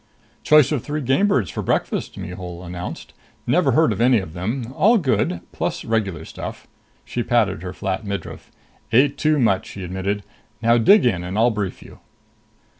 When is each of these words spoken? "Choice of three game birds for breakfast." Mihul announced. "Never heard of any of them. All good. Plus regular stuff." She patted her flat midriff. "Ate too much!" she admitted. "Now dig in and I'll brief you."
"Choice 0.41 0.71
of 0.71 0.81
three 0.83 1.01
game 1.01 1.27
birds 1.27 1.51
for 1.51 1.61
breakfast." 1.61 2.17
Mihul 2.17 2.63
announced. 2.65 3.13
"Never 3.45 3.73
heard 3.73 3.91
of 3.91 4.01
any 4.01 4.17
of 4.17 4.33
them. 4.33 4.73
All 4.75 4.97
good. 4.97 5.41
Plus 5.51 5.85
regular 5.85 6.25
stuff." 6.25 6.65
She 7.05 7.21
patted 7.21 7.61
her 7.61 7.71
flat 7.71 8.03
midriff. 8.03 8.49
"Ate 8.91 9.15
too 9.15 9.37
much!" 9.37 9.67
she 9.67 9.83
admitted. 9.83 10.23
"Now 10.59 10.79
dig 10.79 11.05
in 11.05 11.23
and 11.23 11.37
I'll 11.37 11.51
brief 11.51 11.83
you." 11.83 11.99